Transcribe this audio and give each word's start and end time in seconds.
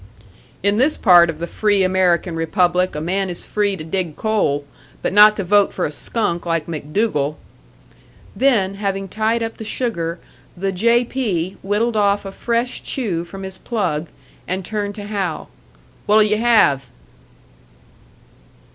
"In 0.63 0.79
this 0.79 0.97
part 0.97 1.29
of 1.29 1.37
the 1.37 1.45
free 1.45 1.83
American 1.83 2.33
republic 2.35 2.95
a 2.95 2.99
man 2.99 3.29
is 3.29 3.45
free 3.45 3.75
to 3.77 3.83
dig 3.83 4.15
coal, 4.15 4.65
but 5.03 5.13
not 5.13 5.37
to 5.37 5.43
vote 5.43 5.71
for 5.71 5.85
a 5.85 5.91
skunk 5.91 6.43
like 6.43 6.67
MacDougall." 6.67 7.37
Then, 8.35 8.73
having 8.81 9.07
tied 9.07 9.43
up 9.43 9.57
the 9.57 9.63
sugar, 9.63 10.17
the 10.57 10.71
"J. 10.71 11.05
P." 11.05 11.55
whittled 11.61 11.95
off 11.95 12.25
a 12.25 12.31
fresh 12.31 12.81
chew 12.81 13.23
from 13.25 13.43
his 13.43 13.59
plug, 13.59 14.07
and 14.47 14.65
turned 14.65 14.95
to 14.95 15.03
Hal. 15.05 15.51
"What'll 16.07 16.23
you 16.23 16.37
have?" 16.39 16.87